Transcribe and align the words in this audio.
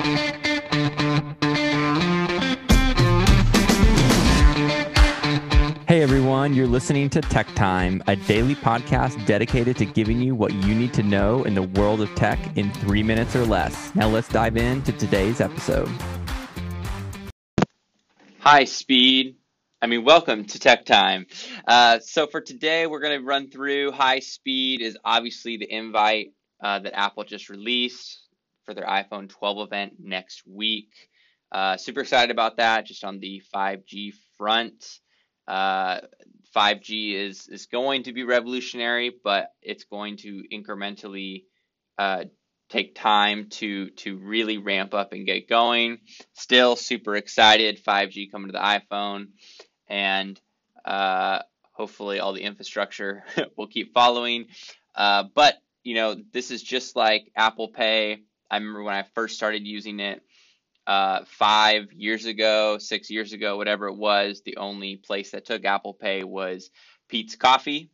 Hey 0.00 0.32
everyone, 6.02 6.54
you're 6.54 6.66
listening 6.66 7.10
to 7.10 7.20
Tech 7.20 7.46
Time, 7.54 8.02
a 8.06 8.16
daily 8.16 8.54
podcast 8.54 9.26
dedicated 9.26 9.76
to 9.76 9.84
giving 9.84 10.22
you 10.22 10.34
what 10.34 10.54
you 10.54 10.74
need 10.74 10.94
to 10.94 11.02
know 11.02 11.44
in 11.44 11.54
the 11.54 11.64
world 11.64 12.00
of 12.00 12.08
tech 12.14 12.38
in 12.56 12.72
three 12.72 13.02
minutes 13.02 13.36
or 13.36 13.44
less. 13.44 13.94
Now 13.94 14.08
let's 14.08 14.28
dive 14.28 14.56
into 14.56 14.92
today's 14.92 15.42
episode. 15.42 15.90
Hi, 18.38 18.64
Speed. 18.64 19.36
I 19.82 19.86
mean, 19.86 20.04
welcome 20.04 20.46
to 20.46 20.58
Tech 20.58 20.86
Time. 20.86 21.26
Uh, 21.68 21.98
so 21.98 22.26
for 22.26 22.40
today, 22.40 22.86
we're 22.86 23.00
going 23.00 23.20
to 23.20 23.26
run 23.26 23.50
through 23.50 23.92
High 23.92 24.20
Speed 24.20 24.80
is 24.80 24.96
obviously 25.04 25.58
the 25.58 25.70
invite 25.70 26.32
uh, 26.62 26.78
that 26.78 26.98
Apple 26.98 27.24
just 27.24 27.50
released 27.50 28.29
for 28.70 28.74
their 28.74 28.86
iPhone 28.86 29.28
12 29.28 29.66
event 29.66 29.94
next 29.98 30.46
week. 30.46 30.92
Uh, 31.50 31.76
super 31.76 32.02
excited 32.02 32.30
about 32.30 32.58
that. 32.58 32.86
Just 32.86 33.02
on 33.02 33.18
the 33.18 33.42
5G 33.52 34.12
front. 34.38 35.00
Uh, 35.48 36.02
5G 36.54 37.14
is 37.14 37.48
is 37.48 37.66
going 37.66 38.04
to 38.04 38.12
be 38.12 38.22
revolutionary, 38.22 39.10
but 39.24 39.50
it's 39.60 39.82
going 39.82 40.18
to 40.18 40.44
incrementally 40.52 41.46
uh, 41.98 42.26
take 42.68 42.94
time 42.94 43.48
to 43.50 43.90
to 43.90 44.16
really 44.18 44.58
ramp 44.58 44.94
up 44.94 45.12
and 45.12 45.26
get 45.26 45.48
going. 45.48 45.98
Still 46.34 46.76
super 46.76 47.16
excited. 47.16 47.82
5G 47.84 48.30
coming 48.30 48.52
to 48.52 48.52
the 48.52 48.58
iPhone, 48.58 49.30
and 49.88 50.40
uh, 50.84 51.40
hopefully 51.72 52.20
all 52.20 52.34
the 52.34 52.42
infrastructure 52.42 53.24
will 53.56 53.66
keep 53.66 53.92
following. 53.92 54.46
Uh, 54.94 55.24
but 55.34 55.56
you 55.82 55.94
know, 55.94 56.14
this 56.32 56.50
is 56.52 56.62
just 56.62 56.94
like 56.94 57.32
Apple 57.34 57.68
Pay. 57.68 58.22
I 58.50 58.56
remember 58.56 58.82
when 58.82 58.94
I 58.94 59.04
first 59.14 59.36
started 59.36 59.66
using 59.66 60.00
it 60.00 60.22
uh, 60.86 61.24
five 61.26 61.92
years 61.92 62.26
ago, 62.26 62.78
six 62.78 63.10
years 63.10 63.32
ago, 63.32 63.56
whatever 63.56 63.86
it 63.86 63.96
was, 63.96 64.42
the 64.44 64.56
only 64.56 64.96
place 64.96 65.30
that 65.30 65.44
took 65.44 65.64
Apple 65.64 65.94
Pay 65.94 66.24
was 66.24 66.70
Peet's 67.08 67.36
Coffee. 67.36 67.90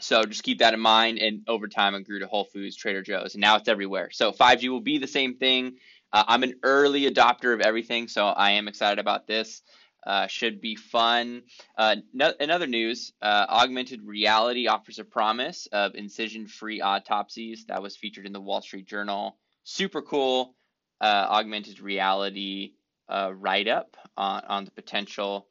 So 0.00 0.24
just 0.24 0.42
keep 0.42 0.58
that 0.58 0.74
in 0.74 0.80
mind. 0.80 1.18
And 1.18 1.42
over 1.48 1.68
time, 1.68 1.94
it 1.94 2.04
grew 2.04 2.20
to 2.20 2.26
Whole 2.26 2.44
Foods, 2.44 2.76
Trader 2.76 3.02
Joe's, 3.02 3.34
and 3.34 3.40
now 3.40 3.56
it's 3.56 3.68
everywhere. 3.68 4.10
So 4.12 4.32
5G 4.32 4.68
will 4.68 4.80
be 4.80 4.98
the 4.98 5.06
same 5.06 5.36
thing. 5.36 5.76
Uh, 6.12 6.24
I'm 6.26 6.42
an 6.42 6.54
early 6.62 7.10
adopter 7.10 7.52
of 7.52 7.60
everything, 7.60 8.08
so 8.08 8.26
I 8.26 8.52
am 8.52 8.68
excited 8.68 8.98
about 8.98 9.26
this. 9.26 9.62
Uh, 10.06 10.28
should 10.28 10.60
be 10.60 10.76
fun. 10.76 11.42
Uh, 11.76 11.96
no, 12.12 12.32
in 12.38 12.48
other 12.48 12.68
news, 12.68 13.12
uh, 13.20 13.46
augmented 13.48 14.06
reality 14.06 14.68
offers 14.68 15.00
a 15.00 15.04
promise 15.04 15.66
of 15.72 15.96
incision 15.96 16.46
free 16.46 16.80
autopsies. 16.80 17.64
That 17.66 17.82
was 17.82 17.96
featured 17.96 18.24
in 18.24 18.32
the 18.32 18.40
Wall 18.40 18.62
Street 18.62 18.86
Journal. 18.86 19.36
Super 19.68 20.00
cool 20.00 20.54
uh, 21.00 21.26
augmented 21.28 21.80
reality 21.80 22.74
uh, 23.08 23.32
write 23.34 23.66
up 23.66 23.96
on, 24.16 24.42
on 24.46 24.64
the 24.64 24.70
potential 24.70 25.48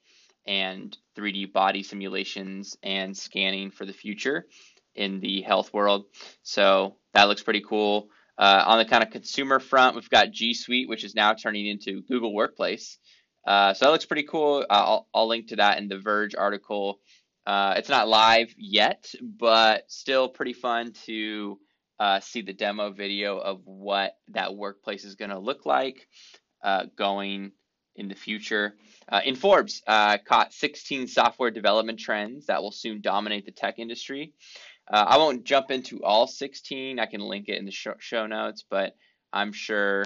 and 0.47 0.97
3D 1.17 1.51
body 1.51 1.83
simulations 1.83 2.77
and 2.81 3.17
scanning 3.17 3.71
for 3.71 3.85
the 3.85 3.91
future 3.91 4.45
in 4.95 5.19
the 5.19 5.41
health 5.41 5.73
world. 5.73 6.05
So 6.43 6.95
that 7.13 7.25
looks 7.25 7.43
pretty 7.43 7.59
cool. 7.67 8.07
Uh, 8.37 8.63
on 8.65 8.77
the 8.77 8.85
kind 8.85 9.03
of 9.03 9.09
consumer 9.09 9.59
front, 9.59 9.97
we've 9.97 10.09
got 10.09 10.31
G 10.31 10.53
Suite, 10.53 10.87
which 10.87 11.03
is 11.03 11.13
now 11.13 11.33
turning 11.33 11.67
into 11.67 12.01
Google 12.03 12.33
Workplace. 12.33 12.97
Uh, 13.45 13.73
so 13.73 13.83
that 13.83 13.91
looks 13.91 14.05
pretty 14.05 14.23
cool. 14.23 14.65
Uh, 14.69 14.73
I'll, 14.73 15.07
I'll, 15.13 15.27
link 15.27 15.49
to 15.49 15.57
that 15.57 15.77
in 15.77 15.89
the 15.89 15.99
Verge 15.99 16.35
article. 16.35 17.01
Uh, 17.45 17.73
it's 17.75 17.89
not 17.89 18.07
live 18.07 18.55
yet, 18.57 19.13
but 19.21 19.91
still 19.91 20.29
pretty 20.29 20.53
fun 20.53 20.93
to 21.05 21.59
uh, 21.99 22.19
see 22.19 22.41
the 22.41 22.53
demo 22.53 22.91
video 22.91 23.37
of 23.37 23.61
what 23.65 24.17
that 24.29 24.55
workplace 24.55 25.05
is 25.05 25.15
going 25.15 25.31
to 25.31 25.39
look 25.39 25.65
like 25.65 26.07
uh, 26.63 26.85
going 26.95 27.51
in 27.95 28.09
the 28.09 28.15
future. 28.15 28.75
Uh, 29.07 29.21
in 29.23 29.35
Forbes, 29.35 29.81
uh, 29.87 30.17
caught 30.17 30.53
16 30.53 31.07
software 31.07 31.51
development 31.51 31.99
trends 31.99 32.47
that 32.47 32.61
will 32.61 32.71
soon 32.71 33.01
dominate 33.01 33.45
the 33.45 33.51
tech 33.51 33.79
industry. 33.79 34.33
Uh, 34.91 35.05
I 35.07 35.17
won't 35.17 35.45
jump 35.45 35.71
into 35.71 36.03
all 36.03 36.27
16. 36.27 36.99
I 36.99 37.05
can 37.05 37.21
link 37.21 37.47
it 37.47 37.57
in 37.57 37.65
the 37.65 37.71
show, 37.71 37.93
show 37.99 38.27
notes, 38.27 38.65
but 38.69 38.95
I'm 39.31 39.53
sure 39.53 40.05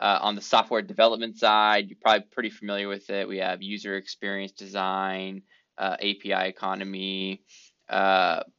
uh, 0.00 0.18
on 0.22 0.34
the 0.34 0.40
software 0.40 0.82
development 0.82 1.38
side, 1.38 1.88
you're 1.88 1.98
probably 2.00 2.26
pretty 2.32 2.50
familiar 2.50 2.88
with 2.88 3.08
it. 3.10 3.28
We 3.28 3.38
have 3.38 3.62
user 3.62 3.96
experience 3.96 4.52
design, 4.52 5.42
API 5.78 6.48
economy, 6.48 7.42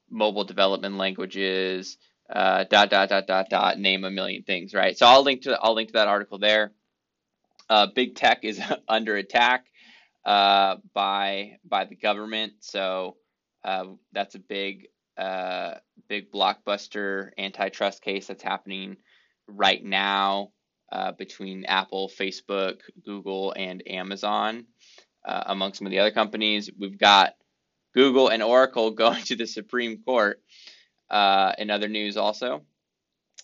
mobile 0.09 0.43
development 0.43 0.97
languages, 0.97 1.97
uh, 2.31 2.63
dot 2.69 2.89
dot 2.89 3.09
dot 3.09 3.27
dot 3.27 3.49
dot 3.49 3.79
name 3.79 4.03
a 4.05 4.11
million 4.11 4.43
things, 4.43 4.73
right? 4.73 4.97
So 4.97 5.05
I'll 5.05 5.23
link 5.23 5.43
to 5.43 5.57
I'll 5.59 5.73
link 5.73 5.89
to 5.89 5.93
that 5.93 6.07
article 6.07 6.39
there. 6.39 6.71
Uh, 7.69 7.87
big 7.93 8.15
tech 8.15 8.43
is 8.43 8.61
under 8.87 9.15
attack 9.15 9.65
uh, 10.25 10.77
by 10.93 11.57
by 11.65 11.85
the 11.85 11.95
government, 11.95 12.53
so 12.61 13.17
uh, 13.63 13.85
that's 14.13 14.35
a 14.35 14.39
big 14.39 14.87
uh, 15.17 15.75
big 16.07 16.31
blockbuster 16.31 17.31
antitrust 17.37 18.01
case 18.01 18.27
that's 18.27 18.43
happening 18.43 18.97
right 19.47 19.83
now 19.83 20.51
uh, 20.91 21.11
between 21.11 21.65
Apple, 21.65 22.09
Facebook, 22.09 22.79
Google, 23.03 23.53
and 23.55 23.83
Amazon, 23.87 24.65
among 25.25 25.73
some 25.73 25.85
of 25.85 25.91
the 25.91 25.99
other 25.99 26.11
companies. 26.11 26.69
We've 26.77 26.97
got 26.97 27.33
Google 27.93 28.29
and 28.29 28.41
Oracle 28.41 28.91
going 29.03 29.21
to 29.23 29.35
the 29.35 29.47
Supreme 29.47 30.01
Court 30.03 30.41
uh, 31.11 31.53
in 31.57 31.69
other 31.69 31.87
news 31.87 32.17
also. 32.17 32.63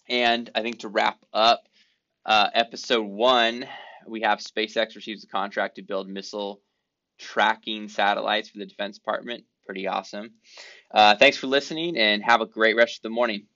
And 0.09 0.49
I 0.55 0.61
think 0.61 0.79
to 0.79 0.87
wrap 0.87 1.19
up 1.33 1.67
uh, 2.25 2.49
episode 2.53 3.03
one, 3.05 3.65
we 4.07 4.21
have 4.21 4.39
SpaceX 4.39 4.95
receives 4.95 5.23
a 5.23 5.27
contract 5.27 5.75
to 5.75 5.81
build 5.83 6.07
missile 6.07 6.61
tracking 7.19 7.89
satellites 7.89 8.49
for 8.49 8.57
the 8.57 8.65
Defense 8.65 8.97
Department. 8.97 9.43
Pretty 9.65 9.87
awesome. 9.87 10.31
Uh, 10.91 11.15
thanks 11.17 11.37
for 11.37 11.47
listening 11.47 11.97
and 11.97 12.23
have 12.23 12.41
a 12.41 12.45
great 12.45 12.77
rest 12.77 12.97
of 12.97 13.01
the 13.03 13.09
morning. 13.09 13.47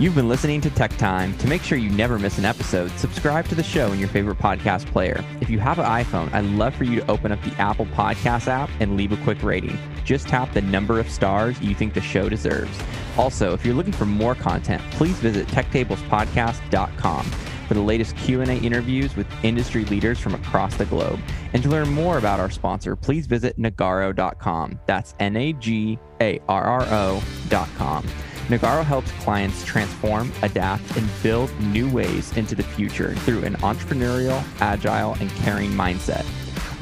You've 0.00 0.16
been 0.16 0.28
listening 0.28 0.60
to 0.62 0.70
Tech 0.70 0.96
Time. 0.96 1.38
To 1.38 1.46
make 1.46 1.62
sure 1.62 1.78
you 1.78 1.88
never 1.88 2.18
miss 2.18 2.36
an 2.36 2.44
episode, 2.44 2.90
subscribe 2.98 3.46
to 3.46 3.54
the 3.54 3.62
show 3.62 3.92
in 3.92 4.00
your 4.00 4.08
favorite 4.08 4.38
podcast 4.38 4.86
player. 4.86 5.24
If 5.40 5.48
you 5.48 5.60
have 5.60 5.78
an 5.78 5.84
iPhone, 5.84 6.34
I'd 6.34 6.46
love 6.46 6.74
for 6.74 6.82
you 6.82 6.98
to 7.00 7.08
open 7.08 7.30
up 7.30 7.40
the 7.44 7.54
Apple 7.60 7.86
Podcast 7.86 8.48
app 8.48 8.68
and 8.80 8.96
leave 8.96 9.12
a 9.12 9.16
quick 9.18 9.40
rating. 9.44 9.78
Just 10.04 10.26
tap 10.26 10.52
the 10.52 10.62
number 10.62 10.98
of 10.98 11.08
stars 11.08 11.60
you 11.60 11.76
think 11.76 11.94
the 11.94 12.00
show 12.00 12.28
deserves. 12.28 12.76
Also, 13.16 13.52
if 13.52 13.64
you're 13.64 13.76
looking 13.76 13.92
for 13.92 14.04
more 14.04 14.34
content, 14.34 14.82
please 14.90 15.16
visit 15.20 15.46
techtablespodcast.com 15.46 17.24
for 17.68 17.74
the 17.74 17.80
latest 17.80 18.16
Q&A 18.16 18.46
interviews 18.46 19.14
with 19.14 19.28
industry 19.44 19.84
leaders 19.84 20.18
from 20.18 20.34
across 20.34 20.74
the 20.76 20.86
globe. 20.86 21.20
And 21.52 21.62
to 21.62 21.68
learn 21.68 21.88
more 21.90 22.18
about 22.18 22.40
our 22.40 22.50
sponsor, 22.50 22.96
please 22.96 23.28
visit 23.28 23.56
nagarro.com. 23.60 24.80
That's 24.86 25.14
N 25.20 25.36
A 25.36 25.52
G 25.52 26.00
A 26.20 26.40
R 26.48 26.64
R 26.64 26.82
O.com. 26.90 28.04
Nagarro 28.48 28.84
helps 28.84 29.10
clients 29.22 29.64
transform, 29.64 30.30
adapt, 30.42 30.96
and 30.96 31.08
build 31.22 31.50
new 31.60 31.90
ways 31.90 32.36
into 32.36 32.54
the 32.54 32.62
future 32.62 33.14
through 33.14 33.42
an 33.44 33.54
entrepreneurial, 33.56 34.44
agile, 34.60 35.14
and 35.20 35.30
caring 35.36 35.70
mindset. 35.70 36.26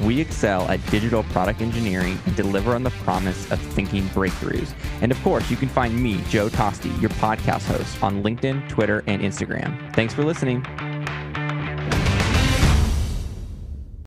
We 0.05 0.21
excel 0.21 0.69
at 0.69 0.85
digital 0.91 1.23
product 1.25 1.61
engineering 1.61 2.19
and 2.27 2.35
deliver 2.35 2.75
on 2.75 2.83
the 2.83 2.91
promise 2.91 3.51
of 3.53 3.61
thinking 3.61 4.03
breakthroughs. 4.09 4.75
And 5.01 5.13
of 5.13 5.23
course, 5.23 5.49
you 5.51 5.57
can 5.57 5.69
find 5.69 5.97
me, 5.97 6.21
Joe 6.29 6.49
Tosti, 6.49 6.91
your 7.01 7.11
podcast 7.11 7.67
host, 7.67 8.03
on 8.03 8.23
LinkedIn, 8.23 8.69
Twitter, 8.69 9.05
and 9.07 9.23
Instagram. 9.23 9.95
Thanks 9.95 10.13
for 10.13 10.25
listening. 10.25 10.67